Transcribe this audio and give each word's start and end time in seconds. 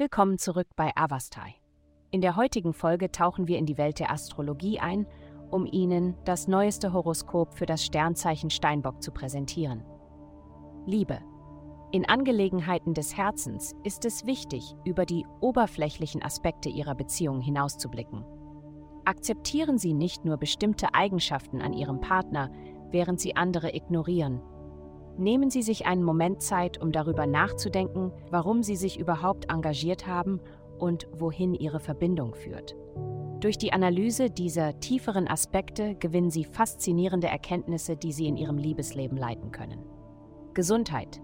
Willkommen 0.00 0.38
zurück 0.38 0.68
bei 0.76 0.92
Avastai. 0.96 1.56
In 2.10 2.22
der 2.22 2.34
heutigen 2.34 2.72
Folge 2.72 3.12
tauchen 3.12 3.48
wir 3.48 3.58
in 3.58 3.66
die 3.66 3.76
Welt 3.76 3.98
der 3.98 4.10
Astrologie 4.10 4.80
ein, 4.80 5.06
um 5.50 5.66
Ihnen 5.66 6.16
das 6.24 6.48
neueste 6.48 6.94
Horoskop 6.94 7.52
für 7.52 7.66
das 7.66 7.84
Sternzeichen 7.84 8.48
Steinbock 8.48 9.02
zu 9.02 9.12
präsentieren. 9.12 9.84
Liebe. 10.86 11.18
In 11.92 12.08
Angelegenheiten 12.08 12.94
des 12.94 13.14
Herzens 13.14 13.74
ist 13.84 14.06
es 14.06 14.24
wichtig, 14.24 14.74
über 14.86 15.04
die 15.04 15.26
oberflächlichen 15.42 16.22
Aspekte 16.22 16.70
Ihrer 16.70 16.94
Beziehung 16.94 17.42
hinauszublicken. 17.42 18.24
Akzeptieren 19.04 19.76
Sie 19.76 19.92
nicht 19.92 20.24
nur 20.24 20.38
bestimmte 20.38 20.94
Eigenschaften 20.94 21.60
an 21.60 21.74
Ihrem 21.74 22.00
Partner, 22.00 22.50
während 22.90 23.20
Sie 23.20 23.36
andere 23.36 23.76
ignorieren 23.76 24.40
Nehmen 25.18 25.50
Sie 25.50 25.62
sich 25.62 25.86
einen 25.86 26.02
Moment 26.02 26.42
Zeit, 26.42 26.80
um 26.80 26.92
darüber 26.92 27.26
nachzudenken, 27.26 28.12
warum 28.30 28.62
Sie 28.62 28.76
sich 28.76 28.98
überhaupt 28.98 29.50
engagiert 29.50 30.06
haben 30.06 30.40
und 30.78 31.08
wohin 31.12 31.54
Ihre 31.54 31.80
Verbindung 31.80 32.34
führt. 32.34 32.74
Durch 33.40 33.56
die 33.56 33.72
Analyse 33.72 34.30
dieser 34.30 34.78
tieferen 34.80 35.26
Aspekte 35.26 35.94
gewinnen 35.94 36.30
Sie 36.30 36.44
faszinierende 36.44 37.26
Erkenntnisse, 37.26 37.96
die 37.96 38.12
Sie 38.12 38.26
in 38.26 38.36
Ihrem 38.36 38.58
Liebesleben 38.58 39.16
leiten 39.16 39.50
können. 39.50 39.82
Gesundheit. 40.52 41.20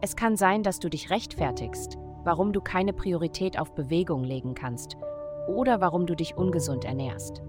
Es 0.00 0.16
kann 0.16 0.36
sein, 0.36 0.62
dass 0.62 0.80
du 0.80 0.88
dich 0.88 1.10
rechtfertigst, 1.10 1.96
warum 2.24 2.52
du 2.52 2.60
keine 2.60 2.92
Priorität 2.92 3.58
auf 3.58 3.74
Bewegung 3.74 4.24
legen 4.24 4.54
kannst 4.54 4.96
oder 5.46 5.80
warum 5.80 6.06
du 6.06 6.16
dich 6.16 6.36
ungesund 6.36 6.84
ernährst. 6.84 7.42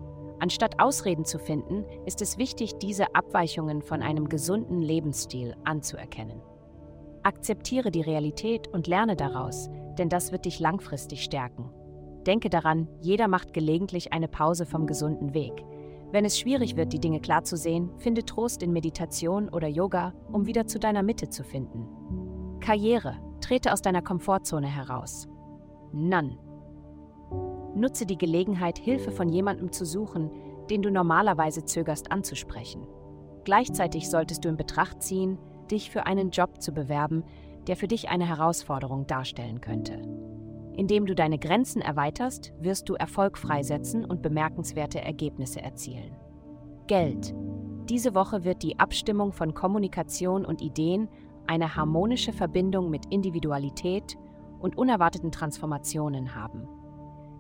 Anstatt 0.46 0.80
Ausreden 0.80 1.26
zu 1.26 1.40
finden, 1.40 1.86
ist 2.06 2.22
es 2.22 2.38
wichtig, 2.38 2.78
diese 2.78 3.16
Abweichungen 3.16 3.82
von 3.82 4.04
einem 4.04 4.30
gesunden 4.30 4.80
Lebensstil 4.80 5.56
anzuerkennen. 5.64 6.40
Akzeptiere 7.24 7.90
die 7.90 8.02
Realität 8.02 8.68
und 8.68 8.86
lerne 8.86 9.16
daraus, 9.16 9.72
denn 9.98 10.08
das 10.08 10.32
wird 10.32 10.46
dich 10.46 10.60
langfristig 10.60 11.24
stärken. 11.24 11.72
Denke 12.28 12.52
daran, 12.52 12.88
jeder 13.02 13.28
macht 13.28 13.54
gelegentlich 13.54 14.14
eine 14.14 14.28
Pause 14.28 14.68
vom 14.68 14.86
gesunden 14.86 15.34
Weg. 15.34 15.66
Wenn 16.12 16.26
es 16.26 16.38
schwierig 16.38 16.76
wird, 16.76 16.94
die 16.94 17.00
Dinge 17.00 17.22
klar 17.22 17.44
zu 17.44 17.58
sehen, 17.58 17.90
finde 17.98 18.24
Trost 18.24 18.62
in 18.62 18.72
Meditation 18.72 19.50
oder 19.50 19.68
Yoga, 19.68 20.14
um 20.32 20.46
wieder 20.46 20.68
zu 20.68 20.78
deiner 20.78 21.02
Mitte 21.02 21.28
zu 21.28 21.44
finden. 21.44 21.88
Karriere. 22.60 23.16
Trete 23.42 23.74
aus 23.74 23.82
deiner 23.82 24.04
Komfortzone 24.04 24.68
heraus. 24.68 25.28
None. 25.92 26.38
Nutze 27.76 28.06
die 28.06 28.18
Gelegenheit, 28.18 28.78
Hilfe 28.78 29.12
von 29.12 29.30
jemandem 29.30 29.72
zu 29.72 29.86
suchen, 29.86 30.32
den 30.70 30.82
du 30.82 30.90
normalerweise 30.90 31.66
zögerst 31.66 32.12
anzusprechen. 32.12 32.88
Gleichzeitig 33.44 34.10
solltest 34.10 34.44
du 34.44 34.50
in 34.50 34.58
Betracht 34.58 35.04
ziehen, 35.04 35.38
dich 35.70 35.92
für 35.92 36.06
einen 36.06 36.32
Job 36.32 36.62
zu 36.62 36.72
bewerben, 36.72 37.24
der 37.68 37.76
für 37.76 37.88
dich 37.88 38.10
eine 38.10 38.28
Herausforderung 38.28 39.08
darstellen 39.08 39.62
könnte. 39.62 40.02
Indem 40.76 41.06
du 41.06 41.16
deine 41.16 41.40
Grenzen 41.40 41.82
erweiterst, 41.82 42.54
wirst 42.60 42.90
du 42.90 42.96
Erfolg 42.96 43.38
freisetzen 43.38 44.04
und 44.04 44.22
bemerkenswerte 44.22 45.02
Ergebnisse 45.02 45.62
erzielen. 45.62 46.16
Geld. 46.88 47.34
Diese 47.90 48.14
Woche 48.14 48.44
wird 48.44 48.64
die 48.64 48.80
Abstimmung 48.80 49.32
von 49.32 49.54
Kommunikation 49.54 50.46
und 50.46 50.62
Ideen 50.62 51.08
eine 51.48 51.76
harmonische 51.76 52.34
Verbindung 52.34 52.90
mit 52.90 53.06
Individualität 53.08 54.18
und 54.60 54.78
unerwarteten 54.78 55.32
Transformationen 55.32 56.36
haben. 56.36 56.68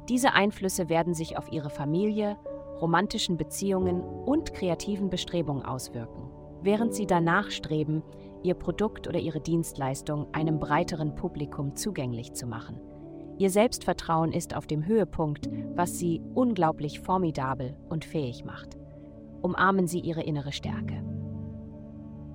Diese 0.10 0.34
Einflüsse 0.34 0.90
werden 0.90 1.14
sich 1.14 1.38
auf 1.38 1.52
ihre 1.52 1.70
Familie, 1.70 2.38
romantischen 2.80 3.38
Beziehungen 3.38 4.02
und 4.02 4.54
kreativen 4.54 5.10
Bestrebungen 5.10 5.66
auswirken, 5.66 6.30
während 6.62 6.94
sie 6.94 7.08
danach 7.08 7.50
streben, 7.50 8.04
ihr 8.44 8.54
Produkt 8.54 9.08
oder 9.08 9.20
ihre 9.20 9.42
Dienstleistung 9.42 10.28
einem 10.34 10.60
breiteren 10.60 11.16
Publikum 11.16 11.76
zugänglich 11.76 12.34
zu 12.34 12.46
machen. 12.46 12.80
Ihr 13.38 13.50
Selbstvertrauen 13.50 14.32
ist 14.32 14.56
auf 14.56 14.68
dem 14.68 14.86
Höhepunkt, 14.86 15.50
was 15.76 15.98
sie 15.98 16.22
unglaublich 16.36 17.00
formidabel 17.02 17.76
und 17.90 18.06
fähig 18.06 18.46
macht. 18.46 18.78
Umarmen 19.42 19.88
Sie 19.88 20.00
Ihre 20.00 20.24
innere 20.24 20.52
Stärke. 20.52 21.15